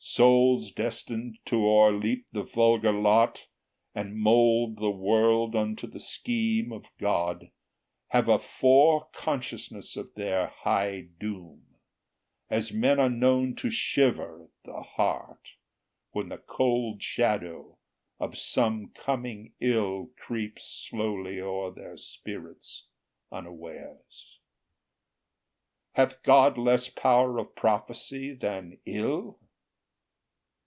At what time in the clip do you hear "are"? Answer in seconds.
13.00-13.10